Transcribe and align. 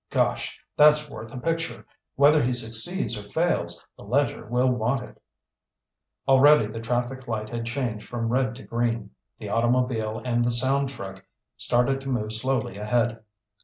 Gosh, 0.09 0.59
that's 0.75 1.07
worth 1.07 1.31
a 1.31 1.39
picture! 1.39 1.85
Whether 2.15 2.41
he 2.41 2.53
succeeds 2.53 3.15
or 3.19 3.29
fails, 3.29 3.85
the 3.97 4.03
Ledger 4.03 4.47
will 4.47 4.71
want 4.71 5.03
it." 5.03 5.21
Already 6.27 6.65
the 6.65 6.79
traffic 6.81 7.27
light 7.27 7.49
had 7.49 7.67
changed 7.67 8.07
from 8.09 8.29
red 8.29 8.55
to 8.55 8.63
green. 8.63 9.11
The 9.37 9.49
automobile 9.51 10.19
and 10.25 10.43
the 10.43 10.49
sound 10.49 10.89
truck 10.89 11.23
started 11.55 12.01
to 12.01 12.09
move 12.09 12.33
slowly 12.33 12.77
ahead. 12.79 13.21